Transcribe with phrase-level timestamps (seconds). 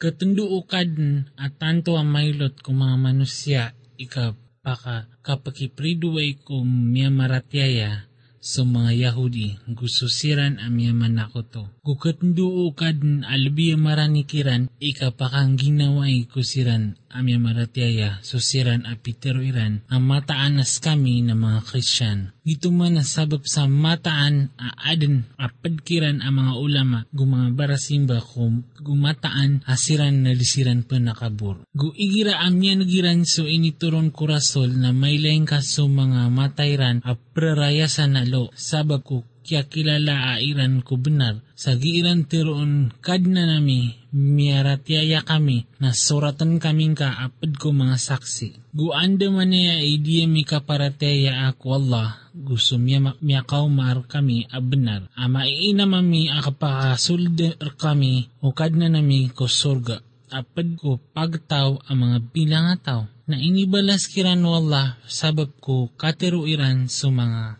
[0.00, 0.96] katunduukad
[1.36, 3.62] at tanto ang mailot ko mga manusya
[4.00, 4.32] ika
[4.64, 8.08] paka kapakipriduay ko miya maratyaya
[8.40, 11.68] so mga Yahudi gususiran amya manakoto.
[11.84, 12.96] Gukatnduo kad
[13.28, 21.60] albiya maranikiran ikapakang ginaway kusiran amya maratyaya susiran apitero iran ang mataanas kami na mga
[21.68, 22.32] Kristyan.
[22.40, 30.24] Ito man nasabab sa mataan aaden apadkiran ang mga ulama gumanga barasimba kung gumataan asiran
[30.24, 31.68] na lisiran pa nakabur.
[31.76, 38.24] Guigira amya nagiran so inituron kurasol na may laing kaso mga matayran a prarayasan na
[38.24, 45.26] lo sabab ko kya kilala airan ko benar sa giiran tiroon kad na nami miaratyaya
[45.26, 48.70] kami na suratan kaming ka apad ko mga saksi.
[48.70, 55.10] Guanda man niya idiya mi kaparatyaya ako Allah gusto miya miyakaw mar kami a benar.
[55.18, 59.98] Ama iina mami akapakasulder kami o kad na nami ko surga
[60.30, 67.10] apad ko pagtaw ang mga bilang tao na inibalas kiran wala sabab ko katiruiran sa
[67.10, 67.58] mga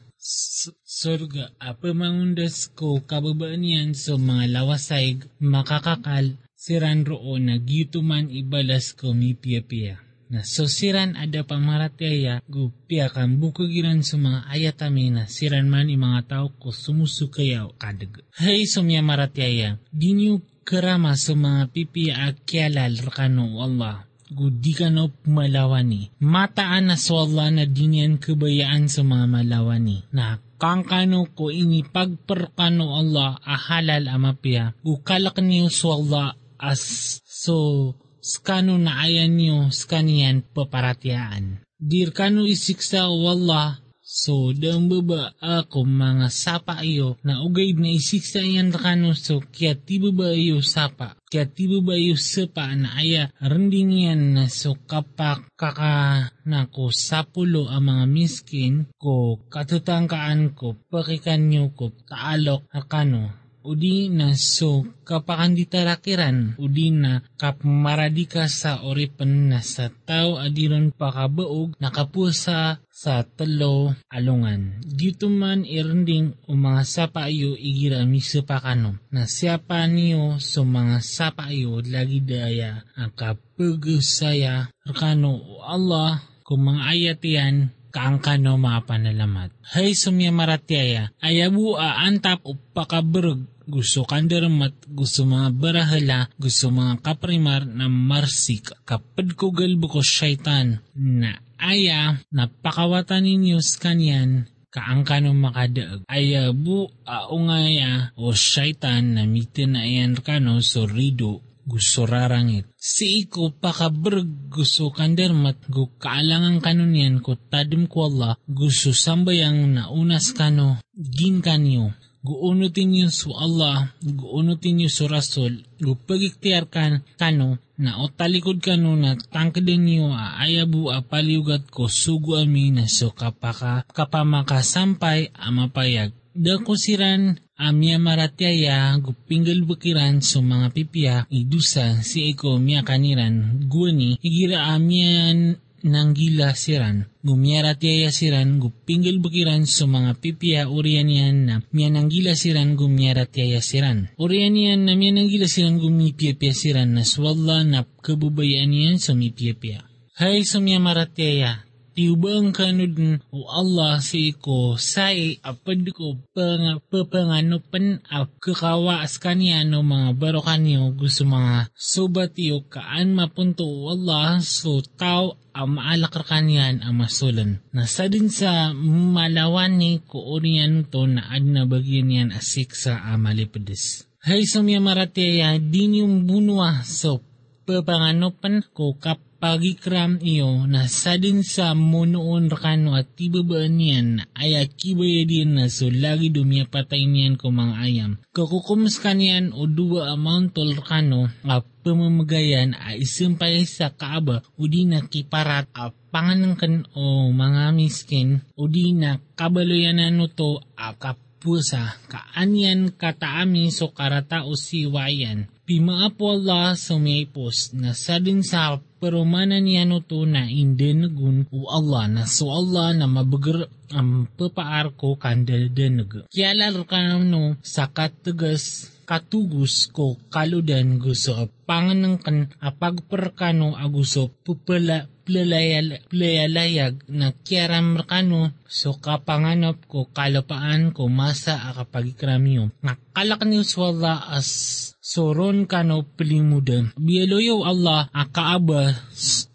[0.84, 8.92] surga apa mangundas ko kababaan yan so mga lawasay makakakal siran roon na gituman ibalas
[8.92, 9.96] ko mi piya-piya.
[10.30, 15.98] Na so siran ada pamaratyaya gupya kan bukagiran sa mga ayatami na siran man i
[15.98, 18.22] mga tao ko sumusukayaw kadag.
[18.38, 25.10] Hay sumya maratyaya, di niyo karama sa mga pipiya akyalal rakano Allah gudi ka no
[25.26, 26.14] malawani.
[26.22, 30.06] Mataan na swalla na dinyan kabayaan sa mga malawani.
[30.14, 34.72] Na kangkano ko ini pagperkano Allah ahalal amapya.
[34.86, 41.64] Ukalak niyo swalla as so skano na ayan niyo skaniyan paparatyaan.
[41.80, 48.42] Dir kano isiksa wallah So, dang baba ako mga sapa iyo na ugay na isiksa
[48.42, 51.14] yan rakano so kaya ti baba iyo sapa.
[51.30, 53.30] Kaya ti baba iyo sapa na aya.
[53.38, 60.74] Rending yan na so kapak kaka na ko sapulo ang mga miskin ko katutangkaan ko
[60.90, 69.92] pakikanyo ko kaalok akano udi na so kapakanditarakiran udi na kapmaradika sa oripan na sa
[69.92, 74.76] tao adiron pakabaog nakapusa sa talo alungan.
[74.84, 81.48] Dito man irending o mga sapa iyo igira misapakano na siapa niyo so mga sapa
[81.48, 87.56] iyo lagi daya ang kapagusaya rakano o Allah kung mga ayat yan
[87.90, 89.50] kaangkano mga panalamat.
[89.74, 97.62] Hay sumya maratyaya, ayabu a antap upakaberg gusto kandermat, gusto mga barahala, gusto mga kaprimar
[97.62, 106.02] na marsik, kapad ko galbo ko syaitan, na aya, napakawatan ninyo kanyan, kaangkano makadaag.
[106.10, 112.66] Ayabu aungaya o syaitan na mitin na iyan kano so rido gusto rarangit.
[112.76, 120.32] Si iko pakabrg gusto kandermat gu kaalangan kanunian ko tadim ko Allah gusto sambayang naunas
[120.36, 121.92] kano gin kanyo.
[122.20, 128.92] Guunutin niyo su Allah, guunutin niyo su Rasul, gupagiktiar kan kano na o talikod kano
[128.92, 136.12] na tangkadan niyo a ayabu a paliugat ko sugu ami na so kapaka kapamakasampay amapayag.
[136.30, 144.14] Dako siran amya maratyaya gupinggal bukiran so mga pipya idusa si eko miya kaniran guani
[144.22, 147.08] igira amyan nanggila siran.
[147.20, 153.60] Gumiyara tiyaya siran, gupinggil bukiran sa mga pipiya urian yan na miyananggila siran gumiyara tiyaya
[153.60, 154.12] siran.
[154.16, 159.84] Urian yan na miyananggila siran gumipiyapya siran na swalla na kabubayaan yan sa mipiyapya.
[160.20, 161.64] Hay sa miyamaratyaya,
[161.94, 169.66] tiubang kanudin o Allah si ko say apad ko pang papanganupan a kakawa as kanya
[169.66, 175.76] no mga baro kanyo gusto mga subat iyo kaan mapunto o Allah so tao ang
[175.76, 177.58] maalakar kanyan ang masulan.
[177.74, 183.02] Nasa din sa malawan ni ko oriyan to na ad na bagyan yan asik sa
[183.10, 184.06] amalipadis.
[184.22, 187.24] Hay sumya maratyaya din yung bunwa so
[187.64, 194.60] papanganopan ko kap pagikram iyo na sa din sa munoon rakano at tibabaan niyan ay
[194.60, 198.12] akibaya din na so lagi dumya patay niyan mga ayam.
[198.36, 204.84] Kakukumus kaniyan o dua amount tol rakano a pamamagayan ay isimpay sa kaaba o di
[204.84, 211.16] na kiparat a panganangkan o mga miskin o di na kabaloyan na to a kap
[211.40, 219.64] pusa kaanyan kataami so karata o siwayan Pimaapo Allah sumaypos na sa din sa perumanan
[219.64, 224.94] niya no to na inde nagun o Allah na so Allah na mabagar ang papaar
[224.94, 226.28] ko kanda denag.
[226.30, 226.54] Kaya
[226.84, 231.34] ka no sa katagas katugus ko kaludan gusto
[231.66, 241.58] panganang kan apagperkano aguso pupala playalayag na kiaram merkano so kapanganop ko kalapaan ko masa
[241.74, 242.70] akapagikramyo.
[242.86, 246.92] Nakalak ni wala as soron kano pelimudan.
[247.00, 248.92] Bialoyo Allah akaaba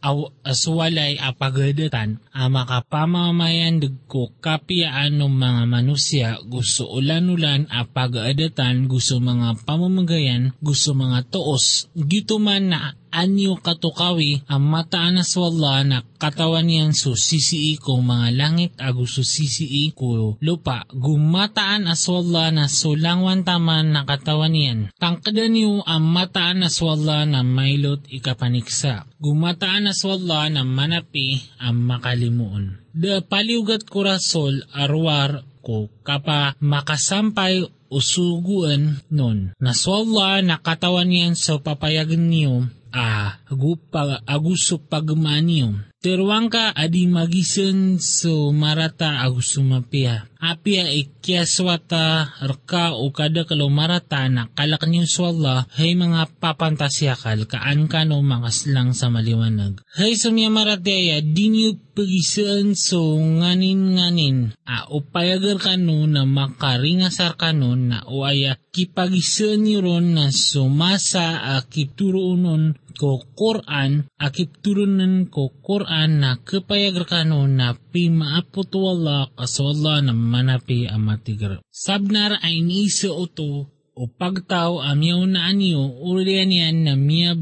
[0.06, 9.65] aw aswalay apagadatan ama kapamamayan ko kapiaan ng mga manusia gusto ulan-ulan apagadatan gusto mga
[9.65, 16.67] pamamagayan gusto mga toos gito man na anyo katukawi ang mataan na swalla na katawan
[16.67, 20.83] niyan so sisii ko mga langit agu so sisii ko lupa.
[20.91, 24.79] Gumataan aswalla na so langwan taman na katawan niyan.
[25.00, 29.07] Tangkadan niyo ang mataan na swalla na mailot ikapaniksa.
[29.23, 32.83] Gumataan na swalla na manapi ang makalimuon.
[32.91, 39.56] Da paliugat ko rasol arwar ko kapa makasampay usuguan nun.
[39.62, 45.83] Naswalla na katawan niyan sa papayagan niyo a agupa aguso pagmanium.
[46.06, 50.30] Teruang ka adi magisen so marata aguso mapia.
[50.38, 57.90] Apia ikyaswata rka o kada kalo marata na kalak niyo swalla hay mga papantasyakal kaan
[57.90, 59.81] ka no makaslang sa maliwanag.
[59.98, 67.50] Hay sumya marateya di niyo pagisan so nganin-nganin a upayagar ka no na makaringasar ka
[67.50, 75.28] no na o aya kipagisan niyo ron na sumasa a kituruunon ko Quran akip turunan
[75.28, 81.63] ko Quran na kapayagrkano na pimaapot wala kaswala na manapi amatigar.
[81.71, 87.39] Sabnar ay niisa oto o pagtaw amyaw na anyo uriyan yan na miya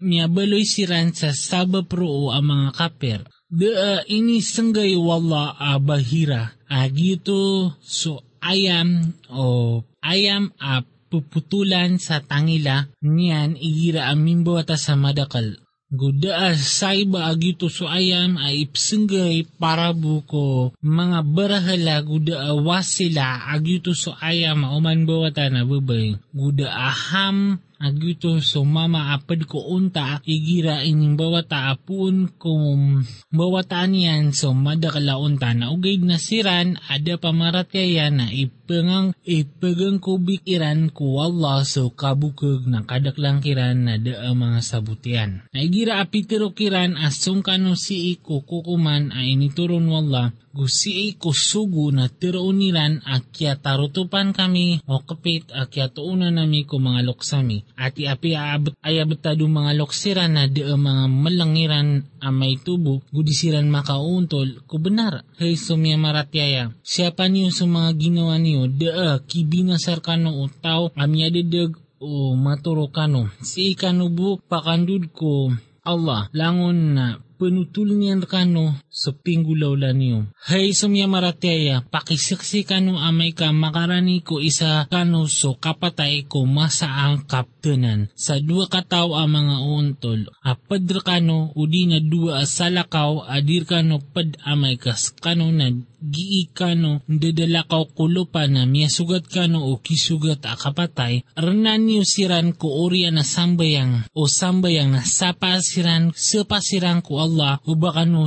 [0.00, 3.20] miyabaloy siran sa saba pro ang mga kaper.
[3.50, 13.58] Da ini sanggay wala abahira agito so ayam o ayam a puputulan sa tangila niyan
[13.58, 15.58] igira amimbo ata sa madakal.
[15.90, 24.14] Guda saiba agito so ayam ay ipsenggay para buko mga barahala guda wasila agito so
[24.22, 26.14] ayam uman bawata na babay.
[26.30, 33.02] Guda aham agito so mama apad ko unta igira ining bawata apun kung
[33.32, 38.30] bawata niyan so madakala unta na ugaid na siran ada pamaratya na
[38.70, 45.42] ipengang ipegang kubik iran ko Allah so kabukag na kadaklang kiran na da mga sabutian.
[45.50, 51.94] Na igira apitiro kiran asong kano si iko kukuman ay inituron wala gusi ko sugu
[51.94, 57.62] na tirooniran akya tarutupan kami o kapit akya tuuna nami ko mga loksami.
[57.78, 64.66] Ati api aabot ay abotado mga loksiran na di mga malangiran amay tubo gudisiran makauntol
[64.66, 65.22] ko benar.
[65.38, 66.74] Hey sumya maratyaya.
[66.82, 72.88] Siapa niyo sa mga ginawa niyo daa kibinasar kano o tao amya dedag o maturo
[72.88, 73.28] kano.
[73.40, 75.52] Si ikanubo pakandud ko
[75.84, 77.06] Allah langon na
[77.40, 80.28] penutulungan kano sa pinggulaw niyo.
[80.44, 86.92] Hay sumya maratyaya, pakisiksi kano amay ka makarani ko isa kano so kapatay ko masa
[86.92, 88.12] ang kaptenan.
[88.12, 94.36] Sa dua kataw ang mga untol, apadra kano udi na dua salakaw adir kano pad
[94.44, 100.56] amay kas kano na gii kano dadalakaw kulupa na miya sugat kano o kisugat a
[100.56, 107.60] kapatay, ranan niyo siran ko oriya na sambayang o sambayang na sapasiran sapasiran ko Allah
[107.68, 108.26] o baka no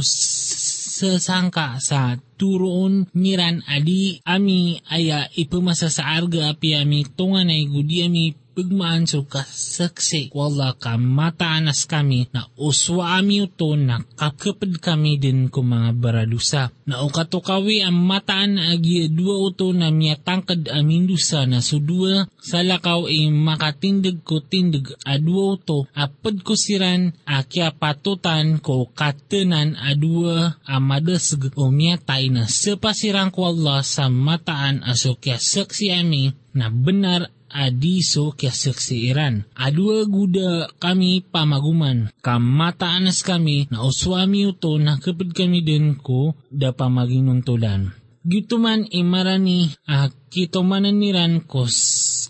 [0.93, 8.05] sasangka sa turoon miran adi ami aya ipumasa sa arga api ami tungan ay gudi
[8.05, 15.17] ami pagmaan so kasaksi wala ka mataanas kami na uswa ami ito na kakapad kami
[15.17, 16.69] din ko mga baradusa.
[16.85, 22.29] Na ukatukawi ang mataan na agi dua uto na miya tangkad amin dusa na sudua
[22.37, 29.73] sa lakaw ay makatindig ko tindig adua uto apad ko siran akya patutan ko katenan
[29.79, 36.35] adua amadasg o miya tay na sepasirang ko Allah sa mataan aso kya saksi ami
[36.53, 39.45] na benar adiso kya seksiiran.
[39.53, 42.09] Adua guda kami pamaguman.
[42.25, 47.93] Kamataanas kami na uswami uto na kapag kami din ko da pamaginuntulan.
[48.25, 51.69] Gituman imarani ah, kitomanan niran ko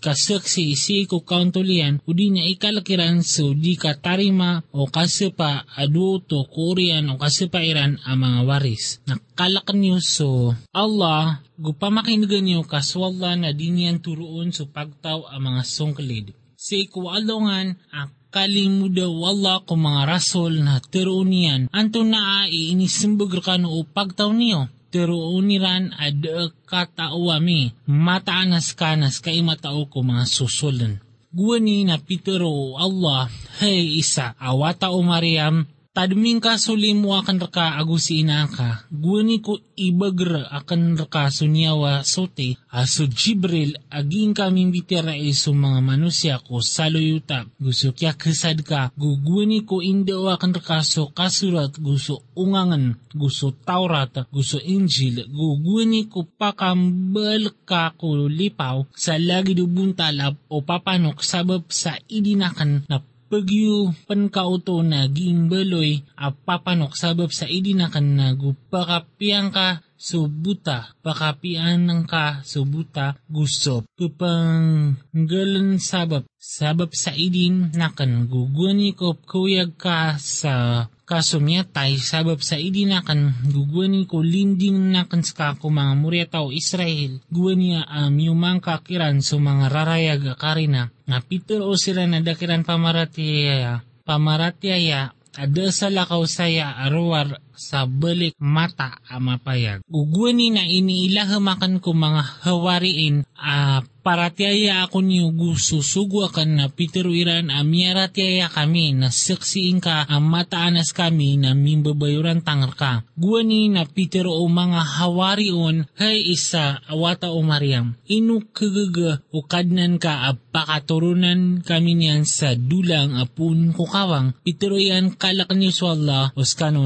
[0.04, 7.08] kasaksi si ko kauntulian udi niya ikalakiran so di ka tarima o kasepa aduto kurian
[7.08, 9.00] o kasepa iran ang mga waris.
[9.08, 15.62] Nakalakan niyo so Allah gupamakinagan niyo kaswalla na di niyan turuon so pagtaw ang mga
[15.64, 16.36] sungklid.
[16.64, 23.84] si ikualongan akalimuda wala ko mga rasol na terunian anto na ai inisimbag kano o
[23.84, 26.22] pagtaw niyo teruuniran ad
[26.70, 31.02] katauami mataanas kanas kay matao ko mga susulan.
[31.34, 33.26] Guwani na Pitero Allah,
[33.58, 40.50] hey isa, awata o Mariam, Tadming ka sulimu akan raka agusi inaka, guwani ko ibagra
[40.50, 47.94] akan raka sunyawa sote, aso Jibril aging kaming bitira iso mga manusia ko saluyuta, gusto
[47.94, 51.70] kya kesad ka, guguwani ko indo akan raka so kasurat.
[51.78, 60.42] Gusto ungangan, gusto Taurat, gusto Injil, guguwani ko pakambal ka ko lipaw sa lagi dubuntalab
[60.50, 62.98] o papanok sabab sa idinakan na
[63.34, 72.06] pagyu pankauto na gimbaloy a papanok sabab sa idinakan na gupakapiang ka subuta pakapian ng
[72.06, 82.00] ka subuta gusto pupanggalan sabab sabab sa idin nakan guguni ko kuyag ka sa kasumyatay
[82.00, 87.20] sabab sa idinakan gugwani ko linding nakan ska ko mga muryataw Israel.
[87.28, 92.64] Guwani am um, yumang kakiran so mga rarayag karina nga Peter o sila na dakiran
[92.64, 99.80] pamaratiya pamaratiya ada sa lakaw saya arwar sa balik mata amapayag.
[99.88, 107.48] Ugwani na iniilahamakan ko mga hawariin a uh, paratiaya ako niyo gusto suguakan na pitiruiran
[107.48, 112.92] amiyaratiaya kami na saksiin ka ang mataanas kami na mimbabayuran tangar ka.
[113.16, 117.96] Guwani na pitiro o mga hawarion hay isa awata o Mariam.
[118.04, 125.48] Inu kagaga o kadnan ka a pakaturunan kami niyan sa dulang apun kukawang pitiruian kalak
[125.72, 126.84] sa Allah oskano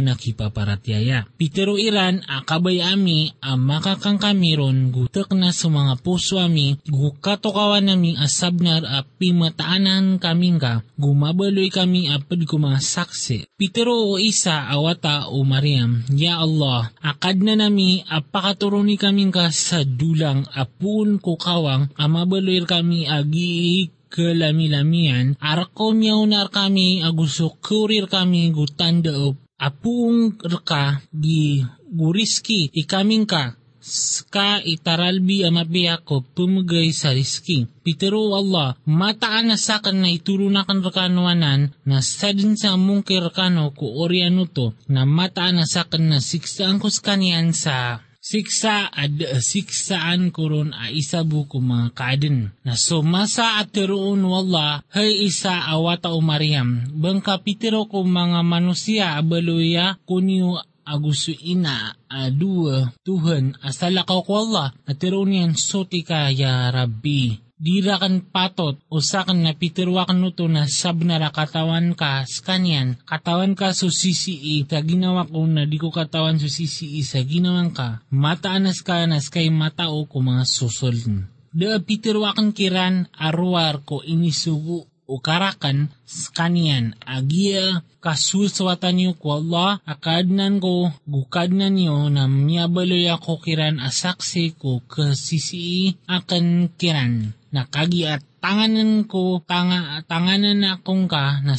[0.58, 1.30] nakipaparatiaya.
[1.38, 6.78] Pitiruiran akabay ami ang makakang kamiron gutak na sa mga puso ami
[7.22, 13.54] katukawan namin asabnar a pimataanan kaming ka, gumabaloy kami apad ko mga saksi.
[13.54, 19.86] Pitero o isa awata o Mariam, Ya Allah, akad na nami apakaturuni kaming ka sa
[19.86, 28.48] dulang apun ko kawang, amabaloy kami agi kalami-lamian, arako miyaw nar kami aguso kurir kami
[28.56, 31.66] gutanda o apung reka gi
[31.98, 37.64] guriski ikaming ka ska itaralbi amabiya ko pumugay sa riski.
[37.80, 44.44] Pitero Allah, mataan na sakan na iturunakan rakanuanan na sadin sa mungkir rakano ko oriano
[44.44, 50.92] to na mataan na sakan na siksaan ko skanian sa siksa ad siksaan koron a
[50.92, 52.52] isabu ko mga kaden.
[52.61, 56.85] Na so masa at teroon wala hay isa awata o Mariam.
[56.92, 64.97] Bangka pitero ko mga manusia abaluya kunyo agusto ina adua Tuhan asalakaw ko Allah at
[65.00, 67.47] tironian soti ka ya Rabbi.
[67.58, 73.90] Dira kan patot usakan na pitirwakan nuto na sabnara katawan ka skanyan katawan ka so
[73.90, 79.02] sisii sa ginawa ko na di ko katawan so sisii sa ginawan ka mataanas ka
[79.10, 81.26] nas kay matao ko mga susuln.
[81.50, 90.92] Da pitirwakan kiran arwar ko inisugu ukarakan skanian agia kasuswatan niyo ko Allah akadnan ko
[91.08, 97.32] gukadnan niyo na miyabaloy ako kiran asaksi ko kasisi akan kiran.
[97.48, 101.56] Nakagi at tanganan ko tanga, tanganan akong ka na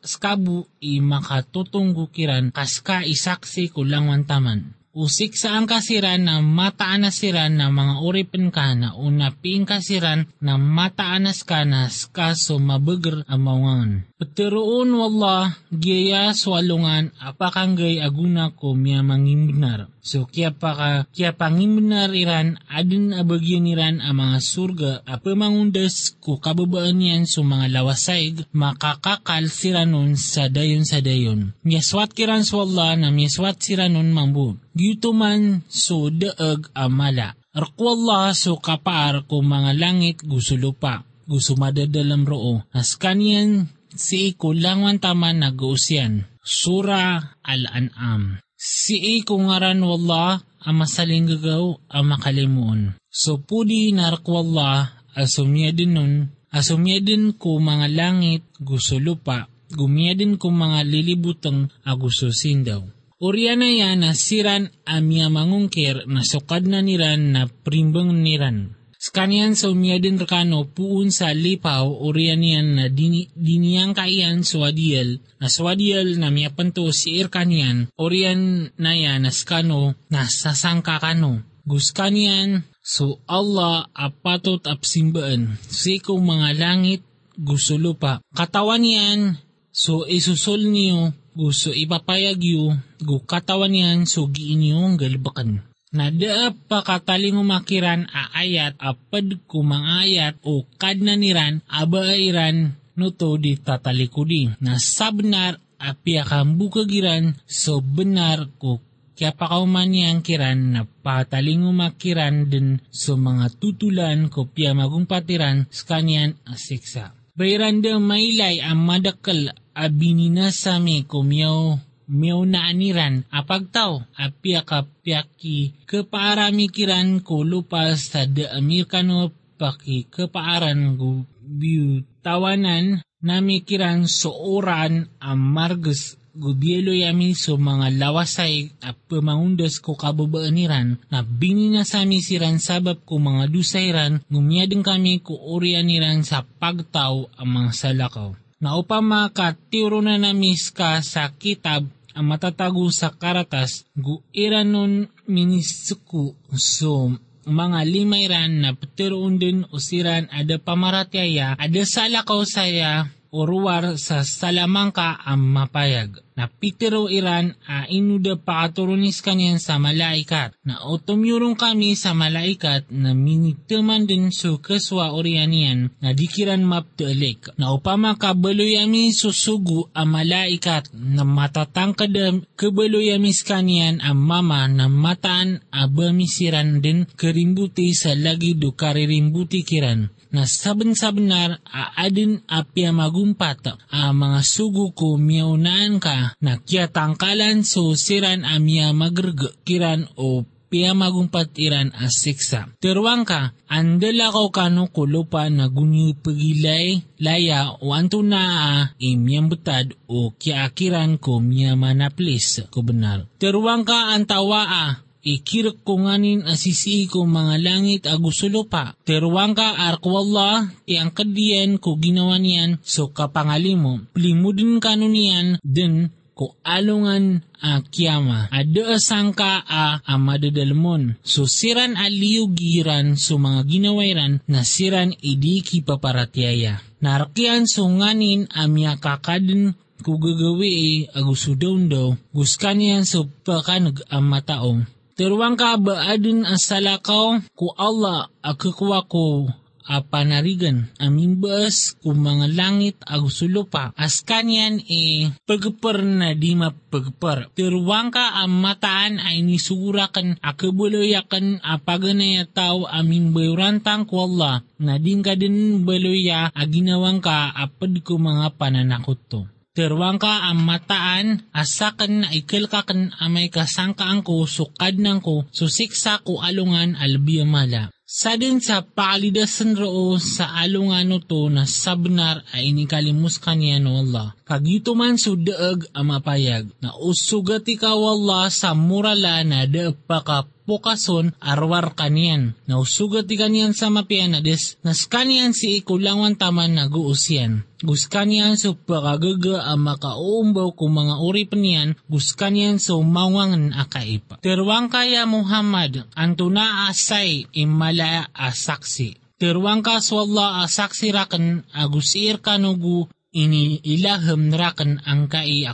[0.00, 7.22] skabu i makatutunggo kiran kaska isaksi ko lang wantaman usik sa ang kasiran na mataanas
[7.22, 14.10] siran na mga uripen ka na unaping kasiran na mataanas ka na kaso mabagar amawangan.
[14.18, 19.88] Patiroon wala gaya swalungan apakanggay aguna ko miya mangimbenar.
[20.00, 26.40] So kya pa ka, kya pangimbenar iran adin abagyan iran ang mga surga apamangundas ko
[26.40, 31.52] kababaan yan so mga lawasay makakakal siranon sa dayon sa dayon.
[31.64, 34.56] Miyaswat kiran swalla na miyaswat siranon mambu.
[34.80, 37.36] Gituman so daag amala.
[37.52, 41.04] Arkwallah so kapar ko mga langit gusto lupa.
[41.28, 42.64] Gusto madadalam roo.
[42.72, 46.24] As kanyan si kulangwan taman nag-uusyan.
[46.40, 48.40] Sura Al-An'am.
[48.56, 52.96] Si iko ngaran wallah ang masaling gagaw ang makalimuon.
[53.12, 56.14] So pudi narkwallah asumya din nun,
[56.56, 59.44] asumya din ko mga langit gusto lupa,
[59.76, 62.80] gumya din ko mga lilibutang agususin daw.
[63.20, 68.80] Uriya na yan na siran amya mangungkir na sukad na niran na primbang niran.
[68.96, 75.48] Skanian sa umiyadin rekano puun sa lipaw uriyan niyan na dini, diniyang kaiyan swadiel na
[75.48, 81.44] swadiel na miyapanto si irkanian uriyan na yan na skano na sasangka kano.
[81.64, 85.60] Guskanian So Allah apatot apsimbaan.
[85.68, 87.04] Si kong mga langit
[87.36, 88.24] gusto lupa.
[88.32, 89.36] Katawan yan,
[89.70, 95.64] so isusol niyo, gusto ipapayag yu, gu katawan yan, so giin yung galibakan.
[95.90, 103.34] Nada pa kataling umakiran a ayat apad kumangayat o kadna niran aba iran no to
[103.40, 104.54] di tatalikudi.
[104.62, 108.78] Na sabnar apia kambukagiran so benar ko
[109.20, 115.98] kaya pakauman niyang kiran na pataling umakiran din so mga tutulan ko pia magumpatiran sa
[115.98, 117.12] kanyan asiksa.
[117.36, 123.22] Bayranda mailay ang madakal abinina sami kumiyaw miyaw na aniran.
[123.30, 133.06] Apagtaw apya kapyaki kepaarami kiran ko lupas sa de Amerikano paki kepaaran gu biu tawanan.
[133.20, 141.20] Nami kiran sooran ang margus gobyelo yami so mga lawasay at pamangundas ko kababaaniran na
[141.20, 147.70] binina sa siran sabab ko mga dusayran ngumyadeng kami ko orianiran sa pagtaw ang mga
[147.76, 148.39] salakaw.
[148.60, 155.08] Na upama ka tiro na namis ka sa kitab ang matatago sa karatas gu iranon
[155.24, 157.16] minisuku so
[157.48, 165.40] mga limayran na petiroon din usiran ada pamaratyaya ada salakaw saya uruwar sa salamangka ang
[165.40, 166.18] mapayag.
[166.40, 170.56] Na pitero iran a inuda pakaturunis kanyan sa malaikat.
[170.64, 177.52] Na otumyurong kami sa malaikat na miniteman din so kaswa orianian na dikiran maptelik.
[177.60, 182.16] Na upama kabaloyami susugu ang malaikat na matatangkad
[182.56, 190.46] kabaloyamis kanyan ang mama na mataan abamisiran din kerimbuti sa lagi do karirimbuti kiran na
[190.46, 198.46] saben-sabenar aadin apya magumpat a mga sugo ko miyaunaan ka na kya tangkalan so siran
[198.46, 202.70] amya magrgiran o pia magumpat iran asiksa.
[202.78, 208.72] Terwang ka, andala ko kano kulupa na gunyu pagilay, laya o anto na a
[209.02, 213.26] imyang butad o kya akiran ko miya manaplis ko benar.
[213.42, 214.86] Terwang ka antawa a
[215.20, 218.96] ikirik ko nganin asisi ko mga langit agusulo pa.
[219.04, 224.06] Terwang ka arkwallah, iyang kadiyan ko ginawa niyan so kapangalimo.
[224.16, 226.08] Plimudin kano niyan din
[226.40, 228.48] ko alungan a kiyama.
[228.48, 231.20] Ada sangka a amadadalmon.
[231.20, 236.80] So siran aliyo giran so mga ginawairan na siran idiki paparatyaya.
[237.04, 242.16] Narkian so nganin amya kakadin ko gagawi agusudaw daw.
[242.32, 244.88] Guskan yan so pakanag ang mataong.
[245.20, 249.52] Terwang ka ba adin asalakaw ko Allah akakuwa ko
[249.90, 257.50] apanarigan amin bas kung mga langit agusulo pa as kanyan e pagpar na di mapagpar.
[257.58, 265.26] Terwang ka ang mataan ay nisurakan akabuloyakan apaganaya tao amin bayurantang ko Allah na din
[265.26, 269.42] ka din baloya aginawang ka apad ko mga pananakot to.
[269.70, 276.42] Terwang ka ang mataan, asakan na ikilkakan amay kasangkaan ko, sukad nang ko, susiksa ko
[276.42, 277.94] alungan albiyamala.
[278.10, 284.34] Sa din sa paalidasan roo sa alungano to na sabnar ay inikalimus kanya no Allah.
[284.42, 290.42] Kagito man sudaag ang mapayag na usugat ikaw Allah sa murala na daag pa ka
[290.70, 292.54] pokason arwar kanian.
[292.70, 297.66] Na usugat kanyan sa mapian na des nas kanian si ikulangwan taman na guusyan.
[297.82, 304.38] Gus kanian so pakagaga ang makauumbaw kung mga uri panian, gus kanian so mawangan akaipa.
[304.38, 309.18] Terwang kaya Muhammad, anto na asay imala asaksi.
[309.40, 315.64] Terwang ka swalla asaksi rakan agusir kanugu ini ilaham rakan ang kai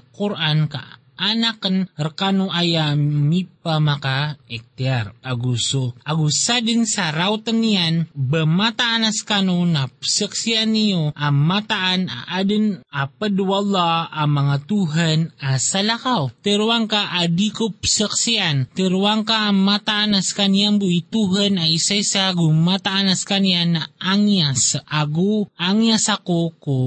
[0.70, 0.82] ka
[1.16, 9.90] anakan rekano aya mipa maka ektiar aguso agusa din sa rautan niyan bemataanas kano na
[10.00, 19.24] saksiyan niyo ang mataan aadin apadwala ang mga tuhan asalakaw teruang ka adiko saksiyan teruang
[19.24, 25.48] ka ang mataanas kaniyang bui tuhan ay isa sa agu mataanas kaniyan na angyas agu
[25.56, 26.78] angyas ako ko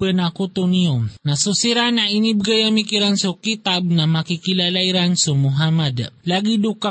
[0.00, 1.04] penakuto niyo.
[1.20, 6.08] Nasusira na inibgaya mikiran so kitab na makikilalairan so Muhammad.
[6.24, 6.88] Lagi do ka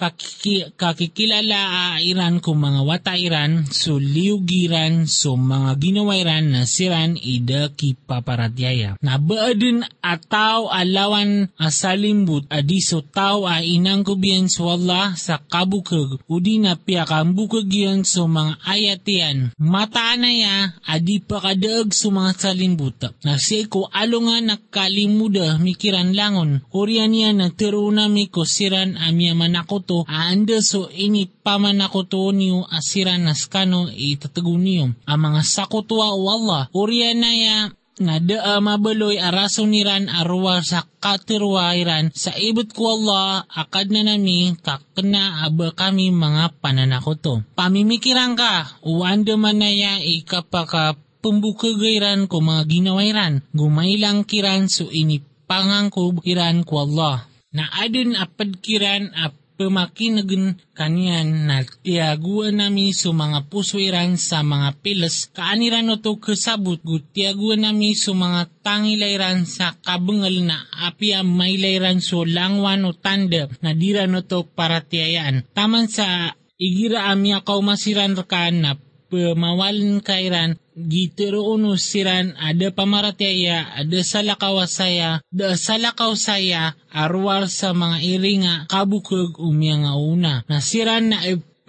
[0.00, 8.96] kakiki, kakikilala airan ko mga watairan so liugiran so mga ginawairan na siran ida kipaparatyaya.
[9.04, 16.56] Nabaadin ataw alawan asalimbut adi so tao a inang kubiyan so Allah sa kabukag udi
[16.56, 19.52] na piyakambukag yan so mga ayatian.
[19.60, 20.56] Mataan na ya
[20.88, 23.12] adi pakadaag so mga salimbut.
[23.20, 26.64] Na siya ko alungan nakalimuda mikiran langon.
[26.72, 32.62] Orian yan na teruna mi ko siran amya manakot to aanda so ini pamanakoto niyo
[32.70, 34.94] asiran naskano itatago niyo.
[35.10, 42.70] Ang mga sakutwa o Allah, urianaya nga daa mabaloy araso arwa sa katirwairan sa ibot
[42.70, 47.42] ko Allah akad na nami kakna aba kami mga pananakoto.
[47.58, 56.86] Pamimikiran ka, uwanda manaya ikapaka pumbukagairan ko mga ginawairan, gumailang kiran so ini pangangkubiran ko
[56.86, 57.26] Allah.
[57.50, 64.80] Na adun apad kiran ap pemakinagan kanyan na tiaguan nami so mga pusuiran sa mga
[64.80, 71.20] pilas kaaniran no to kasabot gu tiaguan nami so mga tangilairan sa kabengal na apia
[71.20, 75.44] mailayran so langwan o tanda na dira no to para tiyayaan.
[75.52, 80.56] Taman sa igira amya kaumasiran rekan na pemawalan kairan
[80.88, 88.54] gitero uno siran ada pamaratyaya ada salakaw saya da salakaw saya arwar sa mga iringa
[88.70, 90.34] kabukog umya nga una.
[90.48, 91.20] Nasiran na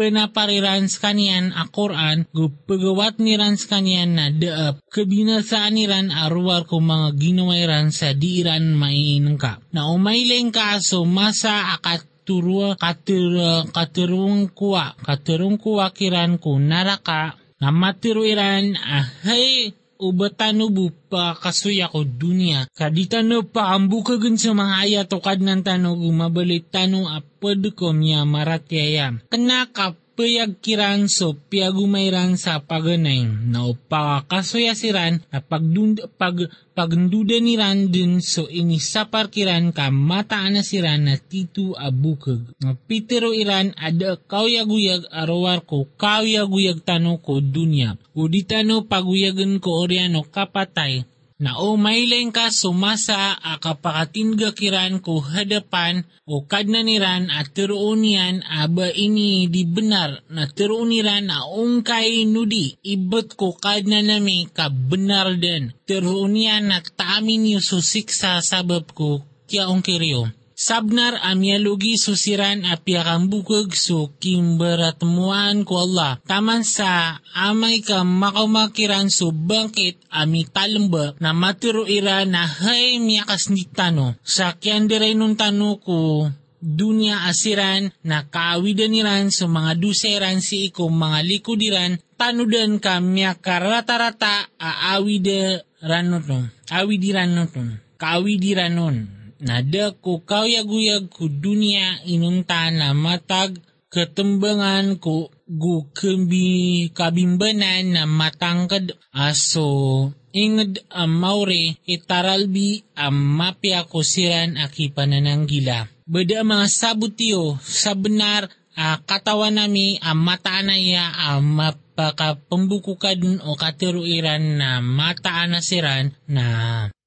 [0.01, 6.81] penapariran sa kanian a Quran gupagawat niran sa kanian na daap kabinasaan niran arwar ko
[6.81, 13.33] mga ginawairan sa diiran mainang ka na umayleng ka so masa akat turua katir
[13.73, 22.65] katirung kuwa katirung kuwa kiran ko naraka na matiruiran ahay ubatan bupa kasuya ko dunia.
[22.73, 28.25] Kaditano pa ang bukagan sa mga ayat o kadnan tano gumabalit tano apad ko miya
[28.25, 29.13] maratyaya.
[29.29, 37.91] Kanaka payag kiran so piagumayran sa paganay na upakasuyasiran na pagdund, pag, pagduda ni ran
[37.91, 42.43] din so inisapar kiran ka mataan na siran na titu abukag.
[42.59, 47.99] Nga pitero iran ada kawyaguyag arawar ko kawyaguyag tano ko dunya.
[48.11, 51.07] Uditano paguyagan ko oriano kapatay
[51.43, 59.49] na o mailen ka sumasa akapakatinga kiran ko hadapan o kadnaniran at tiruunian aba ini
[59.49, 66.69] di benar na tiruuniran a ungkay nudi ibot ko kadna nami ka benar din tiruunian
[66.69, 70.40] na taamin yu susiksa sabab ko kya ongkiryo.
[70.61, 76.21] Sabnar amyalugi susiran apiakang bukog so kimberatmuan ko Allah.
[76.21, 83.65] Taman sa amay ka makamakiran so bangkit ami talamba na matiruira na hay miyakas ni
[83.65, 84.13] tano.
[84.21, 86.29] Sa kiandiray nun tano ko
[86.61, 93.57] dunya asiran na kaawidan niran sa mga duseran si iko mga likudiran tanudan ka miyaka
[93.57, 96.53] rata-rata aawide ranoton.
[96.69, 97.81] Awidiran noton.
[97.97, 103.57] Kaawidiran nun nada ko kawyaguyag ko dunia inunta na matag
[103.91, 113.99] katembangan ko gu kembi kabimbanan na matangkad aso inged ang maure itaralbi ang mapya ko
[113.99, 115.91] siran aki panananggila.
[116.07, 118.47] Bada mga sabutiyo sa benar
[118.79, 126.45] a katawan nami ang mataanaya ang mapakapambukukad o katiruiran na mataanasiran na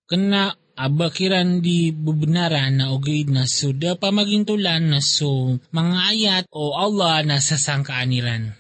[0.05, 7.23] kena abakiran di bebenaran na ogaid na suda pamagintulan na so mga ayat o Allah
[7.23, 8.55] na sasangkaaniran.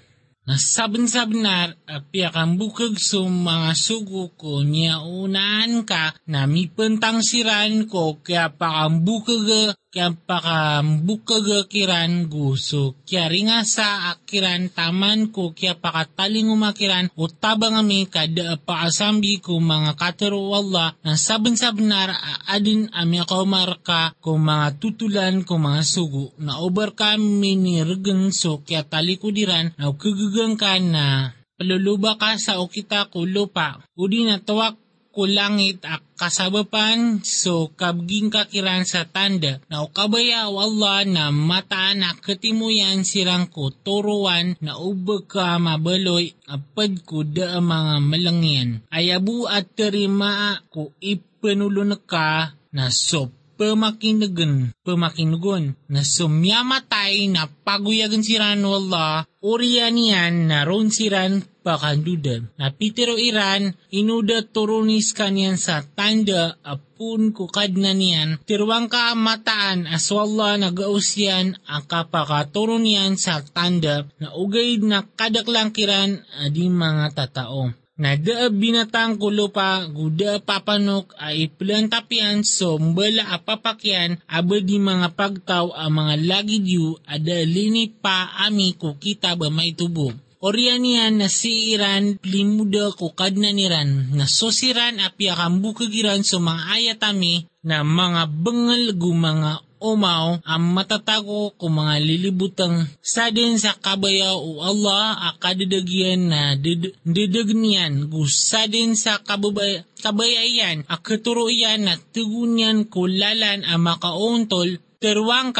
[0.44, 7.88] Na saben-sabenar apiak ang bukag so mga sugo ko niya unaan ka na mipentang siran
[7.88, 15.54] ko kaya pa ang bukag kaya pakambukag kiran gusto kaya ringa sa akiran taman ko
[15.54, 22.10] kaya pakataling umakiran o tabang ami kada paasambi ko mga katero Allah na saben-sabenar
[22.50, 28.34] adin ami ako marka ko mga tutulan ko mga sugo na over kami ni regang
[28.34, 33.78] so kaya talikudiran na kagagang ka na paluluba ka sa okita ko lupa.
[33.94, 34.74] Udi na tawak
[35.14, 42.02] ko langit ak kasabapan so kabging kakiran sa tanda na ukabaya o Allah na mataan
[42.02, 48.82] na katimuyan sirang ko turuan na ubag ka mabaloy apad ko da mga malangyan.
[48.90, 58.66] Ayabu at terima ko ipanulun ka na so pemakinagan, pemakinugon, na sumyamatay na paguyagan siran
[58.66, 62.52] wala, uriyan yan na ron siran pakandudan.
[62.60, 69.88] Na pitero iran, inuda turunis kanyan sa tanda apun kukad na niyan, tirwang ka mataan
[69.88, 78.18] aswalla nagausyan ang kapakaturun niyan sa tanda na ugay na kadaklangkiran adi mga tatao na
[78.18, 85.70] da binatang kulo pa guda papanok ay plantapian so mbala apapakyan aba di mga pagtaw
[85.70, 90.10] ang mga lagi diyo ada lini pa ami ko kita ba may tubo.
[90.44, 96.36] Orian yan na si Iran limuda ko kadna niran na sosiran api akang bukagiran so
[96.36, 102.84] mga ayatami na mga bengal gu mga umaw ang matatago ko mga lilibutang.
[103.00, 106.60] Sa din sa kabayaw o Allah akadidagyan na
[107.04, 115.56] didagnian gusa din sa kababay, kabayayan akaturuyan na tugunyan ko lalan ang makauntol terwang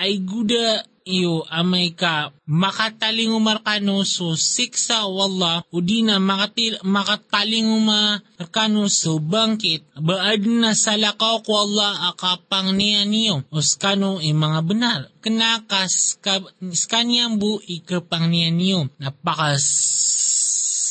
[0.00, 7.64] ay guda iyo amay ka makataling umarkano so siksa wala o di na makatil, makataling
[7.64, 13.46] umarkano so bangkit baad na sa lakaw ko Allah akapang niya niyo.
[13.48, 16.42] O skano ay mga benar kanakas ka,
[16.74, 18.90] skanyang bu ikapang niya niyo.
[18.98, 19.64] Napakas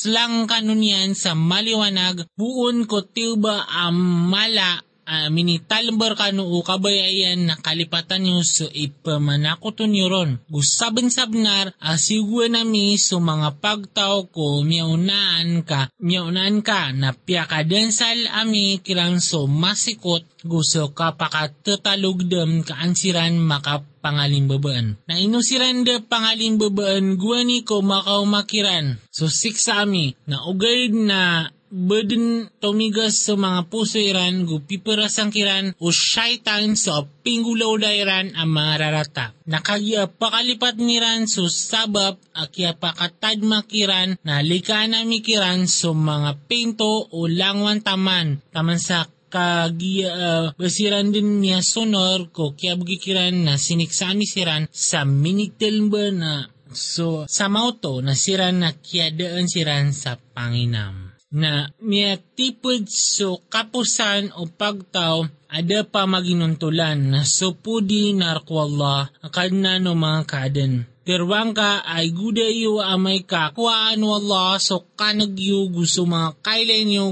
[0.08, 2.26] lang kanunian sa maliwanag.
[2.34, 3.98] Buon ko tiba ang
[4.32, 10.32] mala uh, minitalbar kanu o kabayayan na kalipatan nyo so ipamanakoton nyo ron.
[10.48, 18.80] Gusaban sabnar asigwa nami so mga pagtaw ko miyaunaan ka, miyaunaan ka na piyakadensal ami
[18.80, 24.98] kirang so masikot gusto ka pakatatalugdam kaansiran makapangalimbabaan.
[25.06, 28.98] Na inusiran da pangalimbabaan guwani ko makaumakiran.
[29.14, 35.72] So siksa ami na ugay na burden tomigas sa mga puso iran gu piperasang kiran
[35.80, 39.26] o syaitan sa pinggulaw da iran ang mga rarata.
[39.48, 47.26] Nakagya pakalipat niran so sabab akya pakatad makiran na likana mikiran so mga pinto o
[47.26, 54.28] langwan taman taman sa kagia uh, basiran din niya sonor ko kaya bugikiran na siniksami
[54.28, 56.32] siran sa minitel ba na
[56.76, 61.01] so sa mauto na siran na kiadaan siran sa Panginam
[61.32, 69.80] na miya tipod so kapusan o pagtaw ada pa maginuntulan so pudi narkwallah akad na
[69.80, 70.74] no mga kaden.
[71.02, 77.06] Terwang ka ay guda iyo amay ka kuwaan wallah so kanagyo gusto mga kailan yo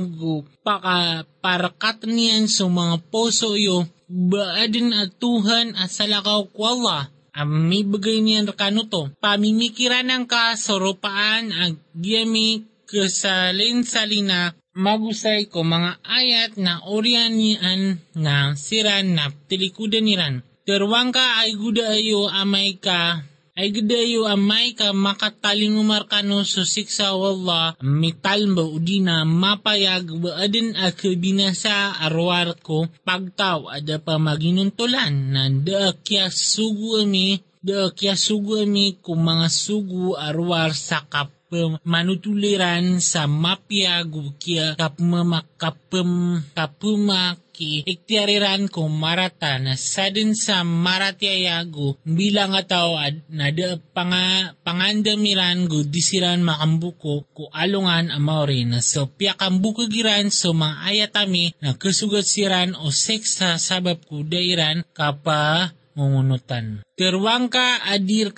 [0.61, 7.09] paka parakat niyan so mga poso yo baadin at Tuhan at salakaw kwallah
[7.47, 9.15] may bagay niyan kano to.
[9.23, 18.57] Pamimikiran ng ka soropaan ag giyami kasalin salina magusay ko mga ayat na orianian na
[18.57, 20.35] siran na tilikudan niran.
[20.65, 23.25] Terwang ka ay gudayo amay ka
[23.59, 31.03] ay gudayo amay ka makataling umarkano so siksa wala mital ba udina mapayag baadin ak
[31.19, 38.63] binasa arwar ko pagtaw ada pa maginuntulan na da kya sugu ami da kya sugu
[38.63, 41.27] ami kung mga sugu arwar sa kap
[41.81, 44.77] manutuliran sa mapya gubkya
[45.57, 54.55] kapem kapumaki iktiariran ko marata na sadin sa maratyayago bilang ataw ad na de panga,
[54.61, 61.75] pangandamiran go disiran makambuko ko alungan amawri na so piakambuko giran so mga ayatami na
[61.75, 66.87] kasugat siran o seksa sabab ko dairan kapa mungunutan.
[66.95, 68.31] Terwang ka adir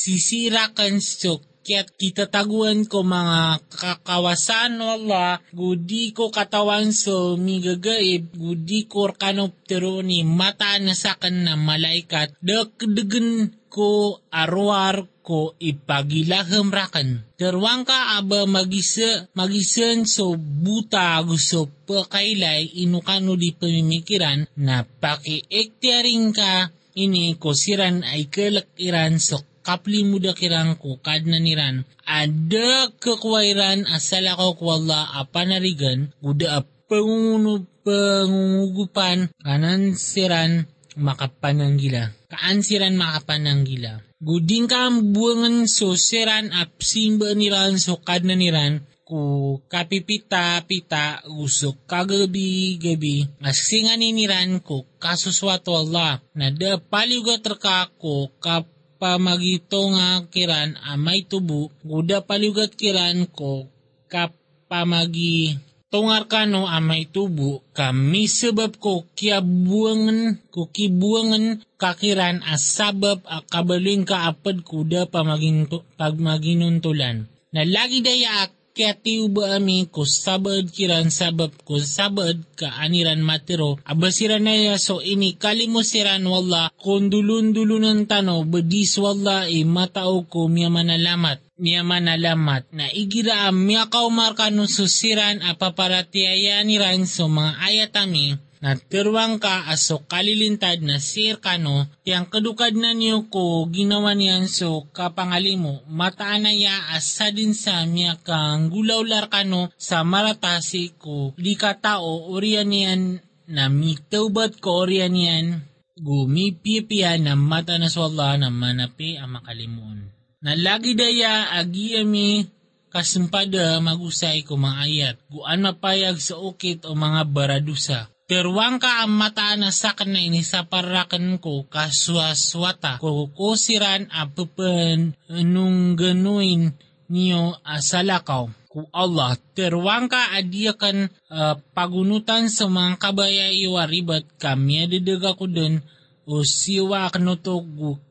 [0.00, 7.36] kano teroon sisira kan so kaya't kitataguan ko mga kakawasan wala gudi ko katawan so
[7.36, 12.32] migagaib gudi ko kanoptero ni mata na sakan na malaikat.
[12.40, 17.22] Dakdagan ko arwar ko ipagilaham rakan.
[17.36, 26.72] Terwang ka aba magisa, magisan so buta gusto pakailay inukano di pamimikiran na paki-ektiaring ka
[26.98, 31.84] ini ko siran ay kalakiran so kapli muda kirang ko kad na niran.
[32.04, 40.66] Ada kekwairan asala ko kwalla apanarigan guda pangunguno pangungugupan kanan siran
[40.98, 48.82] makapananggila kaan siran makapananggila guding ka buangan so siran apsimba niran so kad na niran
[49.06, 58.66] ku kapipita-pita usok kagabi-gabi asingan niran ko kasuswato Allah na da paligo terka ko kap
[59.00, 63.64] pamagito nga kiran amay tubo, guda palugat kiran ko
[64.12, 65.56] kapamagi
[65.88, 74.62] tungar kano amay tubo, kami sabab ko kiabuangan ko kibuangan kakiran as sabab akabaling kaapad
[74.62, 77.26] kuda pamagin, pagmaginuntulan.
[77.50, 83.76] Na lagi daya kaya tiuba ami ko sabad kiran sabab ko sabad ka aniran matiro.
[83.82, 90.24] Abasiran na ya so ini kalimo siran wala kung dulun-dulunan tano badis wala i matao
[90.30, 98.40] ko miya manalamat miya manalamat na igira miya kaumarkano susiran apaparatiaya niran so mga ayatami
[98.60, 104.44] na tirwang ka aso kalilintad na sir kano, tiyang kadukad na niyo ko ginawa niyan
[104.52, 111.32] so kapangalimo, mataan na ya asa din sa miya kang gulawlar kano sa maratasi ko,
[111.40, 113.02] di ka tao oriyan niyan
[113.50, 115.64] na mitaubat ko orian yan,
[115.98, 120.06] gumipipiya na mata na sa Allah na manapi ang makalimuon.
[120.40, 122.48] Na lagi daya agiyami
[122.88, 128.08] kasumpada magusay ko mga ayat, guan mapayag sa ukit o mga baradusa.
[128.30, 136.70] Terwang ka ang mata na sakan na inisaparakan ko kaswaswata ko kusiran apapan nung ganuin
[137.10, 139.34] niyo asalakaw ku Allah.
[139.58, 145.82] Terwang ka adiakan uh, pagunutan sa mga kabaya iwaribat kami adadaga ko dun
[146.22, 147.10] o siwa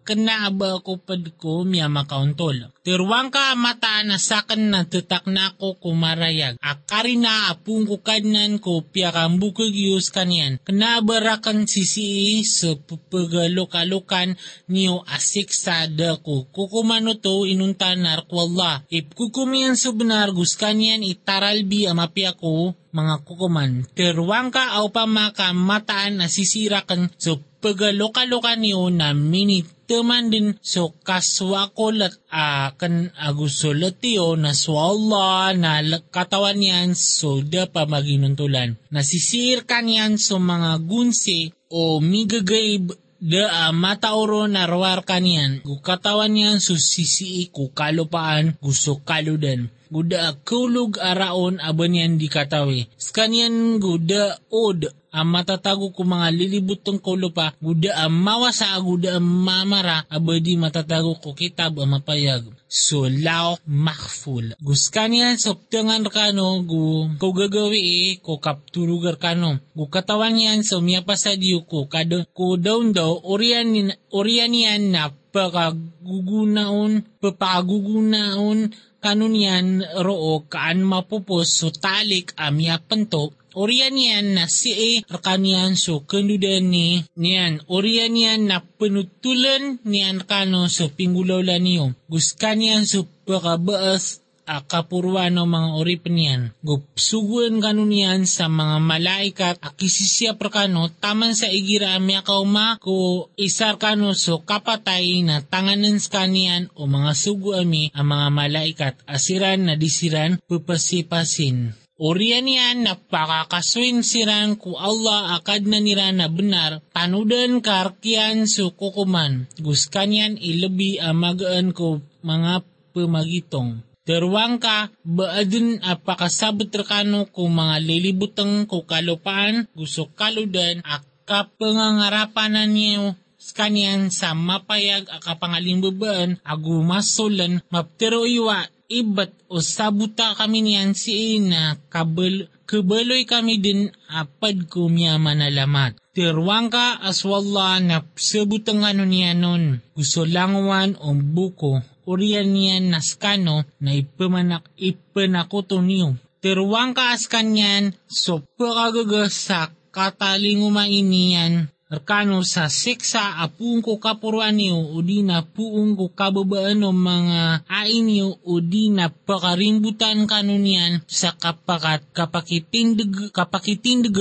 [0.10, 2.74] kanutogu kena ba ko pad ko miya makauntol.
[2.84, 6.58] Tirwang ka mata na sakan na tutak na ako kumarayag.
[6.62, 10.58] Akari na apung ko kadnan ko piya kambukag yus kanyan.
[10.65, 14.34] Kena barakan sisi sa pagalokalukan
[14.69, 16.50] niyo asik sa da ko.
[16.50, 18.82] Kukumano to inuntanar ko Allah.
[18.89, 23.86] Ipkukumiyan sa benar gus kanyan itaralbi amapya ko mga kukuman.
[23.93, 30.54] Tirwang ka au pa maka mataan na sisirakan sa pagaloka-loka niyo na minit teman din
[30.62, 35.82] so kaswakolat a kan agusolatiyo na swalla na
[36.13, 38.78] katawan yan so da pa maginuntulan.
[38.93, 42.86] Nasisir kanyan so mga gunsi o migagay
[43.17, 45.65] da uh, mataoro na rawar kanyan.
[45.82, 52.86] Katawan yan so sisii ko kalupaan gusto kaludan guda kulug araon aban yan di katawi.
[52.93, 59.26] Skanyan guda od ang matatago ko mga lilibutong kulo pa, guda ang mawasa, guda ang
[59.26, 62.45] mamara, abadi matatago ko kitab ang mapayag.
[62.69, 64.54] So, lao makful.
[64.62, 69.58] Guskanian sa tangan kano, gu, ko gagawi eh, ko kaptulugar kano.
[69.74, 74.54] Gu katawan yan sa miya pasadiyo ko, kado, ko daun daw, orian, orian
[74.93, 78.69] na pakagugunaon, papagugunaon,
[79.00, 86.06] kanunyan roo kaan mapupos so talik amya panto Orian yan na si A rakanian so
[86.06, 87.66] kandudan ni niyan.
[87.66, 91.98] Orian yan na penutulan niyan kano so pinggulaw niyo.
[92.06, 96.42] Guskanian so pakabaas akapurwano mga oripnian.
[96.66, 104.18] Gupsuguan kanunian sa mga malaikat akisisya prakano taman sa igira amya kauma ko isar kano
[104.18, 110.42] so kapatay na tanganan skanian o mga sugu ami ang mga malaikat asiran na disiran
[110.50, 111.88] pupasipasin.
[112.00, 119.52] Orian yan napakakaswin siran ku Allah akad na nira na benar, tanudan karkian sukukuman.
[119.60, 122.64] Guskanyan ilabi amagaan ko mga
[122.96, 123.84] pemagitong.
[124.08, 133.20] Terwang ka, baadun apakasabot rekano ko mga lilibutang ko kalupaan, gusto kaludan, akapangangarapan na niyo
[133.40, 142.49] skanyan sa mapayag akapangalimbaban, agumasulan, maptero iwa, ibat o sabuta kami niyan si ina kabel
[142.65, 145.97] kebaloy kami din apad ko miya manalamat.
[146.17, 149.80] Tirwang ka aswalla na sabutang ano niya nun.
[149.93, 156.17] Gusto langwan o buko orian niya naskano na ipamanak ipanakoto niyo.
[156.41, 161.54] Tirwang ka askanyan so pagagaga sa katalingumain niyan
[161.89, 167.65] Arkano sa siksa apung ko kapuruan niyo o di na puong ko kababaan o mga
[167.65, 174.13] ain niyo o di na pakarimbutan kanunian sa kapakat kapakitindig kapakitindig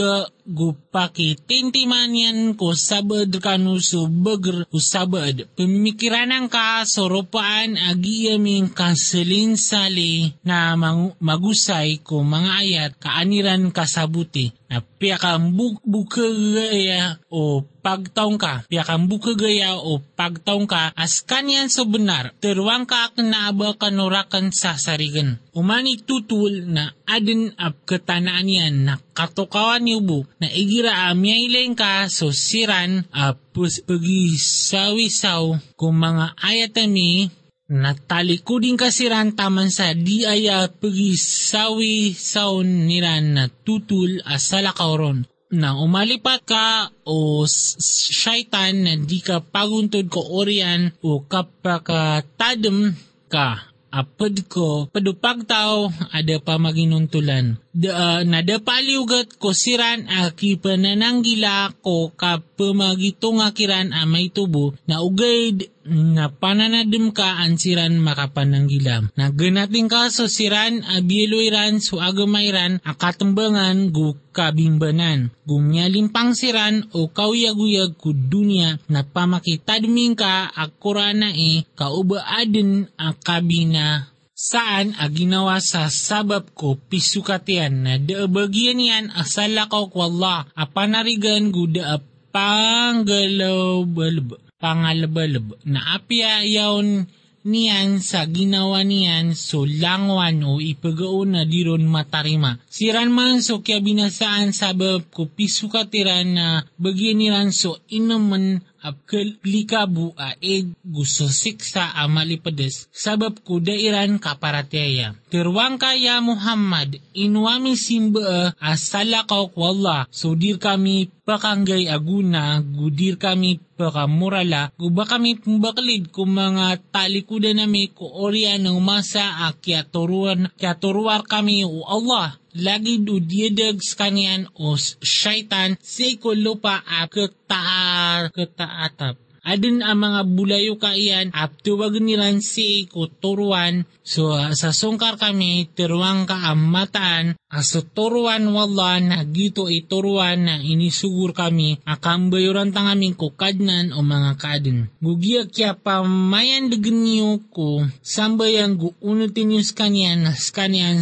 [0.48, 5.44] gupakitintiman yan ko sabad kanu so bager ko sabad.
[5.52, 10.72] Pemikiranan ka soropaan agiyaming kasalinsali na
[11.20, 19.80] magusay ko mga ayat kaaniran kasabuti na piyakang buk bukagaya o pagtaong ka, piyakang bukagaya
[19.80, 25.40] o pagtaong ka, as kanyan so benar, terwang ka naaba kanurakan sa sarigan.
[25.56, 32.28] Umani tutul na adin ap ketanaan yan na katokawan yubo na igira amyaileng ka so
[32.28, 37.32] siran ap pagi sawisaw kung mga ayatami
[37.68, 45.28] Natalikudin kasiran taman sa di aya pagisawi saun niran na tutul asala kauron.
[45.48, 52.92] Na umalipat ka o shaitan na di ka paguntod ko orian o kapakatadam
[53.32, 57.56] ka apad ko padupag tao ada pa maginuntulan.
[57.78, 65.54] Da, nadapaliugat ko siran aki panananggila ko kapamagitong akiran amay tubo na ugay
[65.86, 69.14] na pananadim ka ansiran makapananggilam.
[69.14, 75.30] Na ganating ka so siran abiluiran so agamayran akatambangan gu kabimbanan.
[75.46, 84.94] Gumyalimpang siran o kauyag-uyag ku dunya na pamakitadming ka akurana e kauba adin akabina saan
[85.02, 91.98] a ginawa sa sabab ko pisukatian na daabagyan yan asala ko Allah apanarigan guda
[92.30, 97.10] pangalabalab pangalabalab na apya yaon
[97.48, 102.60] niyan sa ginawa niyan so langwan o ipagaon na diron matarima.
[102.68, 110.34] Siran man so kya binasaan sabab ko pisukatiran na bagyan niran so inaman apkalikabu a
[110.38, 115.14] ed gusto siksa a malipadas sabab ko dairan kaparateya.
[115.28, 123.20] Terwang kaya Muhammad inwami simba a salakaw ko Allah so dir kami pakanggay aguna gudir
[123.20, 129.84] kami pakamurala guba kami pumbaklid kung mga talikuda nami ko orya ng masa a kya
[129.84, 137.04] turuan kya turuar kami o Allah lagi do diedag kanian o syaitan si lupa a
[137.10, 139.16] ketaar ketaatap.
[139.48, 146.36] Adin ang mga bulayo kaiyan aptuwag nilan si kuturuan so sa sungkar kami tiruang ka
[146.52, 153.96] ang mataan aso turuan wala na gito ituruan na inisugur kami akang bayuran tangaming kukadnan
[153.96, 154.92] o mga kadin.
[155.00, 161.00] Gugiya kya pa mayan niyo ko sambayan guunutin yung skanian skanian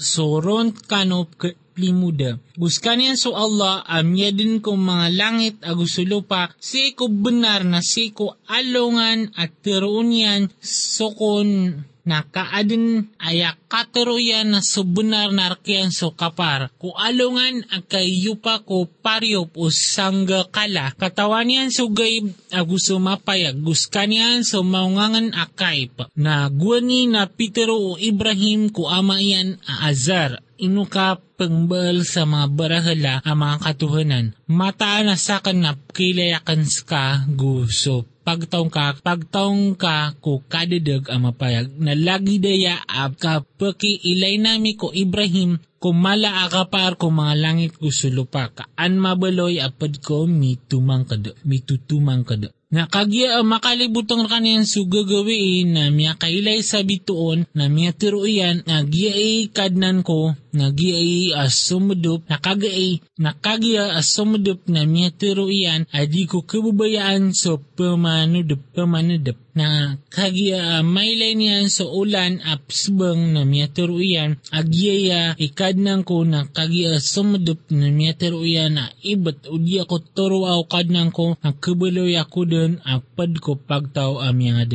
[0.00, 1.36] soron kanop
[1.76, 2.40] limuda.
[2.56, 8.36] Guskanian so Allah amyadin ko mga langit agusulo pa si ko benar na si ko
[8.48, 11.80] alongan at teruunyan sokon
[12.10, 16.74] na kaadin aya kateroyan na sebenar narkian so kapar.
[16.82, 20.90] Ku alungan akay yupa ko paryop o sangga kala.
[20.98, 23.62] Katawanian so gay aguso mapayag.
[23.62, 26.10] Guskanian so maungangan akay pa.
[26.18, 32.46] Na guwani na Petero o Ibrahim ko ama iyan aazar ino ka pangbal sa mga
[32.52, 34.26] barahala ang mga katuhanan.
[34.44, 41.66] Mataan na sa kanap kilayakan ka guso pagtaong ka, pagtaong ka ko kadadag ang mapayag
[41.82, 47.90] na lagi daya ab kapaki ilay nami ko Ibrahim kumala akapar ko mga langit ko
[47.90, 52.54] sulupa kaan mabaloy apad ko mitumang kada, mitutumang kada.
[52.70, 59.50] Nakagya ang makalibutang kaniyan sugagawiin na miya kailay sa bituon na miya tiruian na giay
[59.50, 67.62] kadnan ko na giay asumudup nakagay nakagya asumudup na miya tiruian adi ko kabubayaan so
[67.76, 76.22] pamanudup pamanudup na kagya mailay niyan sa ulan apsbang na miya tiruian agyaya ikadnan ko
[76.26, 81.56] na kagya sumudup na miya tiruian na ibat udi ako turo aw kadnan ko ang
[81.58, 84.66] kabaloy ako doon apad ko pagtaw amya nga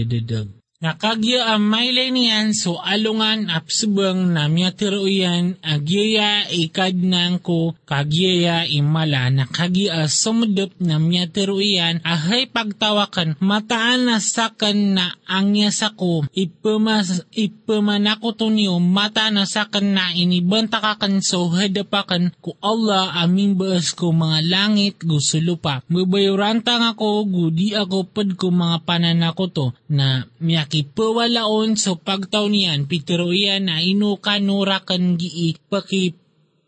[0.86, 9.34] Nakagya ang mailay niyan so alungan apsubang na miya tiruyan agyaya ikadnang ko kagyaya imala.
[9.34, 18.38] Nakagya sumudup na miya tiruyan ahay pagtawakan mataan na sakan na angya sako ipamas ipamanako
[18.38, 24.46] to niyo mata na sakan na inibantakakan so hadapakan ko Allah aming baas ko mga
[24.46, 30.30] langit gusto lupa mabayurantang ako gudi ako pad ko mga pananako to na
[30.76, 36.12] miya nakipawalaon so pagtaw niyan pitiroyan na ino kanurakan gi paki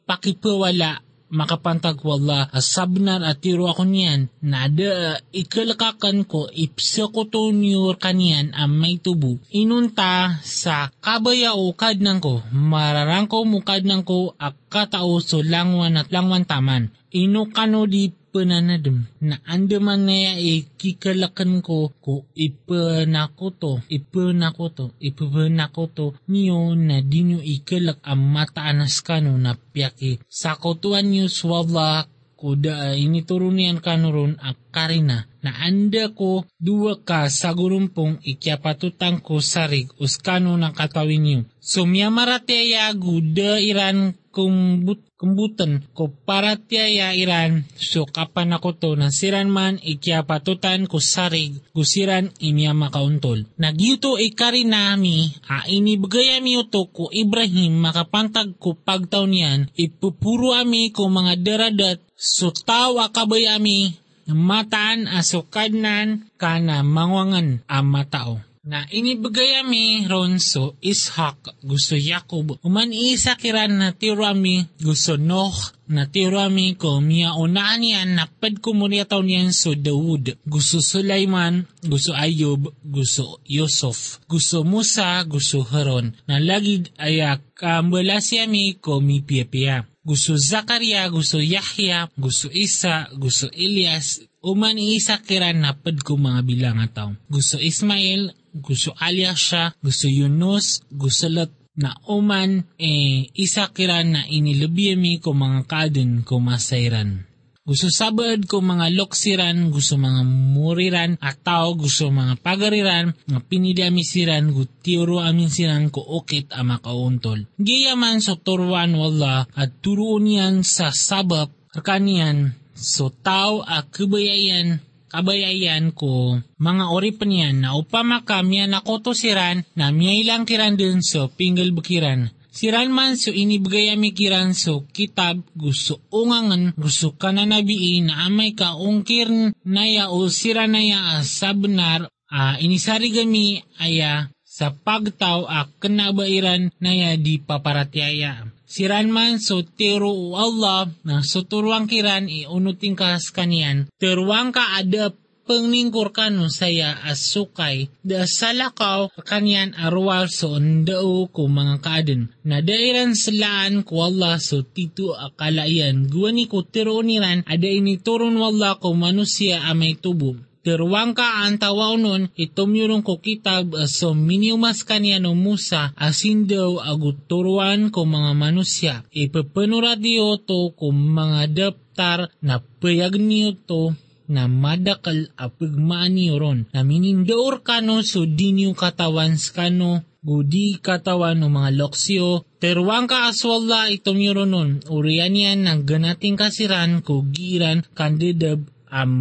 [0.08, 7.52] pakipawala makapantag wala asabnan at tiro ako niyan na da ikalakakan ko ipsa ko to
[7.52, 9.36] niyor kaniyan ang may tubo.
[9.52, 16.08] Inunta sa kabaya o kadnang ko mararang ko mukad nang ko akatao so langwan at
[16.16, 17.48] langwan taman ino
[17.88, 26.06] di pananadam na andaman na e kikalakan ko ko ipanako to ipanako to ipanako to.
[26.30, 32.06] Niyo na dinyo ikalak ang mataanas kano na piyaki sakotuan niyo swalla
[32.38, 35.26] kuda initurunian kanuron ak karina.
[35.42, 41.40] Na anda ko dua ka sa gurumpong ikyapatutang ko sarig uskano ng katawin niyo.
[41.58, 49.10] So miyamarateya guda iran kumbut kumbutan ko para tiyaya iran so kapan ako to na
[49.10, 53.50] siran man ikyapatutan ko sarig gusiran inya makauntol.
[53.58, 60.94] Nagyuto ikari nami a inibigay ami uto ko Ibrahim makapantag ko pagtaw niyan ipupuro ami
[60.94, 63.98] ko mga daradat so tawa kabay ami
[64.30, 72.92] mataan asukadnan kana mangwangan ang matao na inibigay ami ron so Ishak gusto Yakob uman
[72.92, 75.56] isa kiran na tirami gusto Noh
[75.88, 81.64] na tirami ko miya unaan yan napad ko muna taon yan so Dawood gusto Sulaiman
[81.80, 89.00] gusto Ayub gusto Yusuf gusto Musa gusto Haron na lagi ayak kambala siya mi ko
[89.00, 96.16] mi pia gusto Zakaria, gusto Yahya, gusto Isa, gusto Elias, uman isa kiran napad ko
[96.16, 97.12] mga bilang ataw.
[97.28, 105.22] Gusto Ismail, gusto Alyasha, gusto Yunus, gusto Lot na uman eh, isa kiran na inilubiyami
[105.22, 107.30] ko mga kadun ko masayran.
[107.68, 113.84] Gusto sabad ko mga loksiran, gusto mga muriran, at tao gusto mga pagariran, nga pinili
[113.84, 117.44] amin siran, gutiro amin siran ko okit ama kauntol.
[117.60, 124.80] Giyaman so turuan wala at turuan yan sa sabab, kaniyan, so tao a kabayayan
[125.12, 128.84] kabayayan ko mga oripan yan na upama kami na
[129.16, 134.82] siran na miyailang kiran dun so pinggal bukiran Siran man so inibigay ami kiran so
[134.90, 139.30] kitab gusto ungangan gusto ka na nabiin na amay ka ungkir
[139.62, 147.14] naya o sira naya sa benar uh, inisari gami aya sa pagtaw a kanabairan naya
[147.14, 148.57] di paparatiaya.
[148.68, 154.84] Siran man so tiro o Allah na so turuang kiran iunuting kas kanian, turuang ka
[154.84, 155.16] adap
[155.48, 163.16] panglingkor kano saya asukay da salakaw kanyan arwal so ndao ko mga kaaden na dairan
[163.16, 169.64] salaan ko Allah so tito akalayan guwani ko tironiran ada ini turun wala ko manusia
[169.64, 170.36] amay tubo
[170.68, 177.88] Terwang ka ang tawaunon itumyurong ko kitab so miniumas kanya no Musa asin daw aguturuan
[177.88, 179.08] ko mga manusya.
[179.16, 183.96] Ipapanurat diyo to ko mga daftar na payag niyo to
[184.28, 186.68] na madakal apigmaan niyo ron.
[186.76, 193.32] Na minindoor kano so di niyo katawan skano gudi katawan ng mga loksyo, terwang ka
[193.32, 199.12] aswalla itom yun nun, urian yan ng ganating kasiran ko giran kandidab ang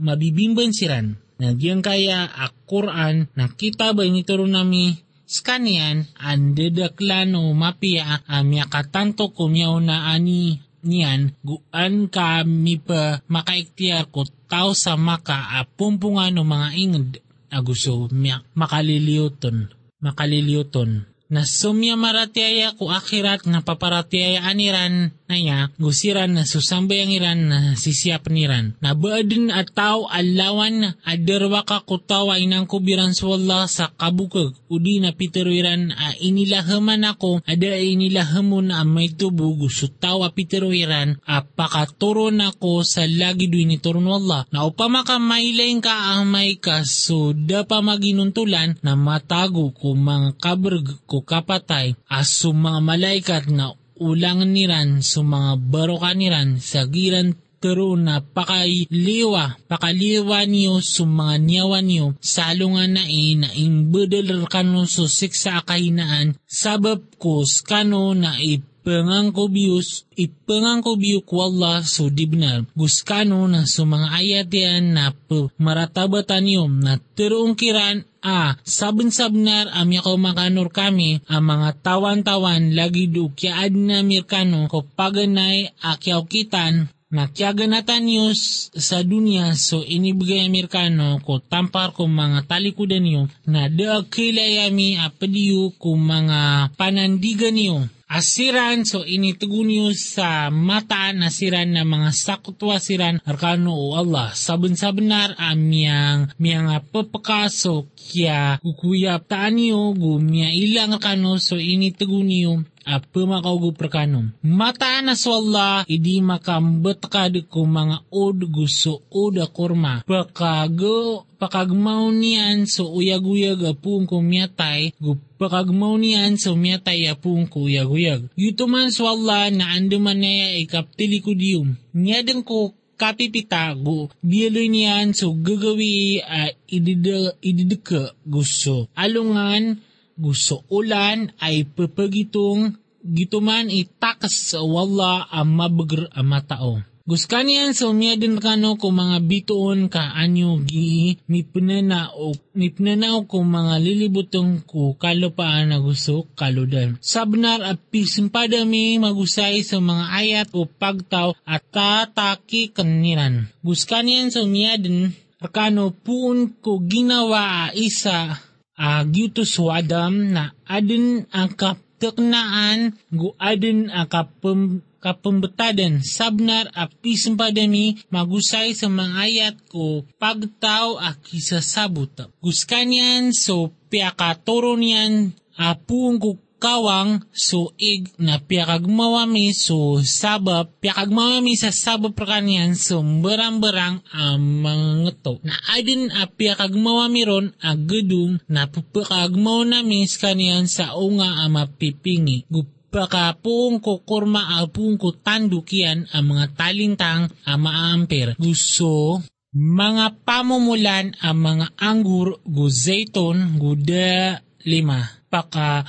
[0.00, 1.20] mabibimban siran.
[1.40, 9.32] Nagyan kaya a Quran na kita ba inituro nami skanian ang dedaklano mapia ang katanto
[9.32, 16.42] kumyaw na ani niyan guan ka mi pa makaiktiar ko tao sa maka apumpungan no
[16.44, 17.10] mga inged
[17.52, 18.08] aguso
[18.56, 19.70] makaliliuton
[20.00, 27.40] makaliliuton na sumya maratiaya ko akhirat na paparatiaya aniran na niya, gusiran na susambayang iran
[27.46, 28.74] na sisiyap niran.
[28.82, 34.58] Na baadin at tao alawan adarwa ka kutawa inang kubiran swalla sa kabukag.
[34.66, 41.46] Udi na piteruiran a inilahaman ako ada inilahamon na may tubo gusto tawa piteruiran a
[41.46, 44.50] pakaturo na ko sa lagi duwi ni turun wala.
[44.50, 50.42] Na upama ka mailain ka ang may kaso da pa maginuntulan na matago ko mga
[50.42, 57.36] kaberg ko kapatay aso mga malaikat na ulang niran sa mga baroka niran sa giran
[57.60, 64.88] pero na pakailiwa, pakaliwa niyo sa mga niyawa niyo, salungan na e na imbedel kano
[64.88, 70.96] so siksa kahinaan, sabab ko skano na ipangang ko bius, ipangang ko
[71.44, 75.12] Allah so dibnar, guskano na sa mga ayat yan na
[75.60, 83.08] maratabatan niyo na terong kiran a sabon-sabnar am yakaw makanor kami ang mga tawan-tawan lagi
[83.08, 90.46] do kyaad na mirkano ko paganay akyaw kitan na kyaganatan news sa dunia so inibigay
[90.46, 97.90] Amerikano ko tampar ko mga talikudan niyo na daag kilayami apadiyo ko mga panandigan niyo.
[98.10, 104.34] Asiran so initugon niyo sa mata na siran na mga sakutwa siran arkano o Allah.
[104.34, 112.66] Sabun-sabunar amyang miyang papakaso kya kukuyap taan niyo gumya ilang arkano so initugon niyo
[112.96, 114.34] apumakaw prakanom.
[114.42, 120.02] Mata na so Allah, idi makambet kad ko mga od gusto od kurma.
[120.02, 124.92] Pakago, pakagmaw niyan so uyag-uyag apung kumyatay,
[125.38, 128.28] pakagmaw niyan so miyatay apung kuyag-uyag.
[128.34, 131.78] Yuto man so Allah na anduman naya ikaptili ko diyum.
[131.94, 138.92] Niyadang ko kapipita go biyaloy niyan so gagawi uh, idida, ididika gusto.
[138.92, 139.80] Alungan
[140.20, 146.84] gusto ulan ay papagitong gituman itakas sa wala ang mabagr ang matao.
[147.10, 153.42] Guskanian sa umiyadin kano ko mga bituon ka anyo gi mi pinanao mi pinanao ko
[153.42, 157.02] mga lilibutong ko kalupaan na gusto kaludan.
[157.02, 163.50] Sabnar at pisimpada mi magusay sa mga ayat o pagtaw at tataki kaniran.
[163.64, 165.10] Guskanian sa umiyadin
[165.50, 168.38] kano puun ko ginawa isa
[168.80, 178.00] uh, gyutos wadam na adin ang kapteknaan gu adin ang kapem, kapembetadan sabnar apis padami
[178.08, 182.12] magusay sa mga ayat ko pagtaw a kisasabot.
[182.40, 186.16] Guskanyan so piakaturo niyan apung
[186.60, 195.16] kawang so ig na piakagmawami so sabab piakagmawami sa sabab prakanian so berang-berang ang mga
[195.24, 195.40] to.
[195.40, 202.44] Na adin a piakagmawami ron a gedung na pupakagmaw nami kanian sa unga a mapipingi.
[202.90, 208.34] Baka puong ko kurma a puong ko tandukian ang mga talintang a maamper.
[208.36, 215.86] Gusto mga pamumulan ang mga anggur gu zayton guda lima paka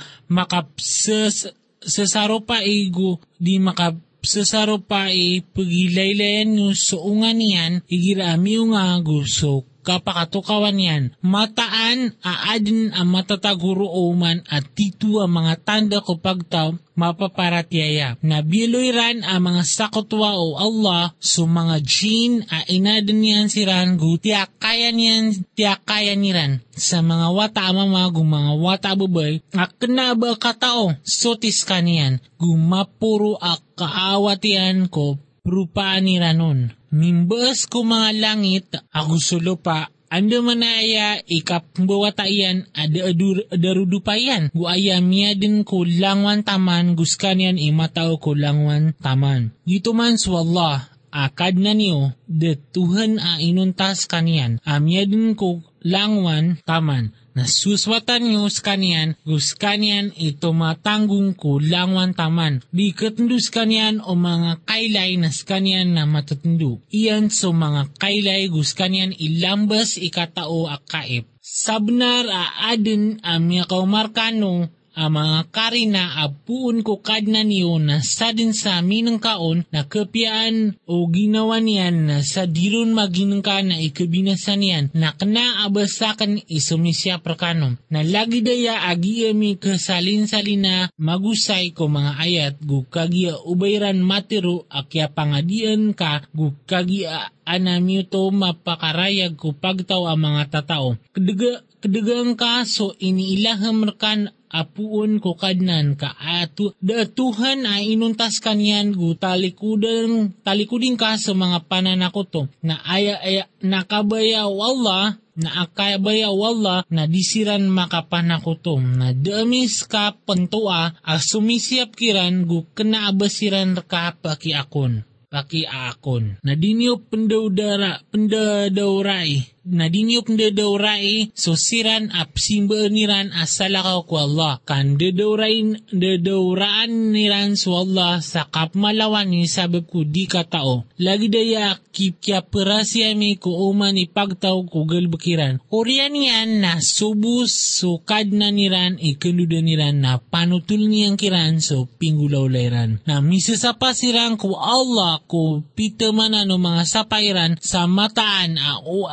[1.82, 9.02] sesaro pa igu di makap sesaro pa i pagilaylayan nyo so ungan niyan igirami nga
[9.02, 11.02] gusto kapakatukawan yan.
[11.20, 18.20] Mataan aadin ang matataguro man at titu ang mga tanda ko pagtaw mapaparatiyaya.
[18.22, 18.92] Nabiloy
[19.24, 25.24] ang mga sakotwa o Allah so mga jin a inadin yan siran gu tiyakayan yan
[25.56, 32.52] tiyakayan niran sa mga wata amama mga wata bubay akna ba katao sotis kaniyan gu
[32.56, 36.81] mapuro a kaawatian ko rupaan niranon.
[36.92, 43.08] Mimbas ko mga langit, ako sulo pa, Ando manaya ikapmbawata iyan ada
[43.56, 44.52] darudupa yan.
[44.52, 49.56] Guaya miya din ko langwan taman guskan yan imatao ko langwan taman.
[49.64, 54.60] Dito man swallah akad na niyo de Tuhan a inuntas kanian.
[54.68, 62.12] Amya din ko langwan taman na suswatan nyo skanian, gus kanian ito matanggung ko langwan
[62.12, 62.60] taman.
[62.68, 66.84] Di katundus kanian o mga kailay na skanian na matutundo.
[66.92, 71.24] Iyan so mga kailay gus kanian ilambas ikatao akaip.
[71.40, 78.52] Sabnar a adin amya kaumarkano ang mga karina apuun ko kadna niyo na sa din
[78.52, 84.60] sa minang kaon na kapiaan o ginawa niyan na sa dilon maginang ka na ikabinasan
[84.60, 92.12] niyan na kana abasakan isumisya prakanom na lagi daya agiyami kasalin-salin na magusay ko mga
[92.20, 100.42] ayat gukagia ubayran matiro akya pangadian ka gukagia anamyo to mapakarayag ko pagtaw ang mga
[100.50, 100.94] tatao.
[101.10, 109.16] Kadaga, kadagang kaso iniilaham kan apuon ko kadnan ka atu datuhan ay inuntas kanyan gu
[109.16, 112.52] talikudang talikuding ka sa mga pananakoto.
[112.60, 120.92] Na aya aya nakabayaw Allah na akabayaw Allah na disiran makapanakutom na damis ka pantua
[121.00, 126.36] a sumisiap kiran gu kena abasiran ka paki akon paki akon.
[126.44, 134.58] Na dinyo pendadara pendadaurai na dinyo pendadaurai so siran ap simba niran asalakaw ko Allah.
[134.66, 141.76] Kan dadaurain dadauraan niran so Allah sa kapmalawan ni sabab ko di katao lagi daya
[141.92, 148.30] kip kya perasya mi ko uman ipagtaw ko galbakiran orian yan na subus so kad
[148.32, 154.56] na niran ikanuda niran na panutul niyang kiran so pinggulaw layran na misasapa sirang ko
[154.56, 159.10] Allah ko pitaman ano mga sapairan sa mataan a o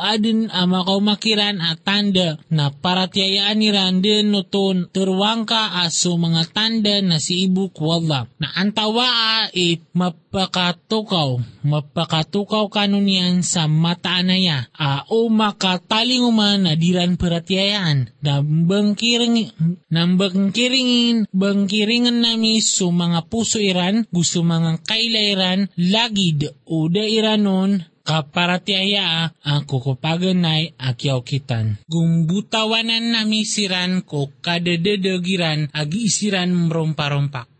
[0.48, 7.44] ang makaumakiran at tanda na paratyayaan niran din noton terwangka aso mga tanda na si
[7.44, 11.36] ibu kwalla na antawa a it mapakatukaw
[11.66, 18.14] mapakatukaw kanunian sa mataan na ya a o makatalinguman na diran paratyayaan.
[18.22, 19.50] Na bangkiring
[19.90, 29.38] bangkiringin bangkiringan nami so mga puso iran gusto mga kailairan lagid o da iranon kaparatiaya
[29.46, 31.78] ang kukupaganay akyaw kitan.
[31.86, 37.59] Gumbutawanan nami siran ko kadadadagiran agi isiran rompa-rompak.